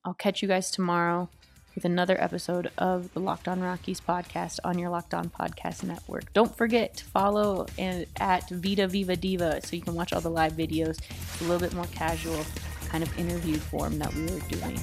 I'll 0.06 0.14
catch 0.14 0.42
you 0.42 0.48
guys 0.48 0.72
tomorrow 0.72 1.28
with 1.76 1.84
another 1.84 2.16
episode 2.24 2.72
of 2.78 3.14
the 3.14 3.20
Locked 3.20 3.50
On 3.50 3.60
Rockies 3.60 4.00
podcast 4.00 4.60
on 4.64 4.80
your 4.80 4.90
Locked 4.90 5.14
On 5.14 5.30
Podcast 5.30 5.84
Network. 5.84 6.32
Don't 6.32 6.56
forget 6.56 6.96
to 6.96 7.04
follow 7.04 7.66
and 7.78 8.06
at 8.22 8.50
Vita 8.50 8.88
Viva 8.88 9.18
Diva 9.18 9.60
so 9.62 9.76
you 9.76 9.82
can 9.82 9.94
watch 9.94 10.14
all 10.14 10.22
the 10.22 10.30
live 10.30 10.54
videos. 10.54 10.98
It's 11.10 11.42
a 11.42 11.44
little 11.44 11.60
bit 11.60 11.74
more 11.74 11.88
casual 11.88 12.46
kind 12.88 13.04
of 13.04 13.20
interview 13.20 13.58
form 13.58 14.00
that 14.00 14.14
we 14.16 14.22
were 14.22 14.40
doing. 14.48 14.80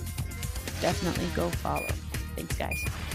Definitely 0.82 1.28
go 1.34 1.48
follow. 1.48 1.88
Thanks, 2.36 2.58
guys. 2.58 3.11